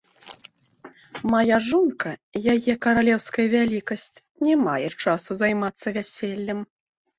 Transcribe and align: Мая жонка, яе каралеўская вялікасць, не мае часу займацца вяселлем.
Мая 1.33 1.57
жонка, 1.67 2.09
яе 2.55 2.73
каралеўская 2.87 3.47
вялікасць, 3.55 4.09
не 4.49 4.53
мае 4.65 4.89
часу 5.07 5.31
займацца 5.45 5.97
вяселлем. 6.01 6.59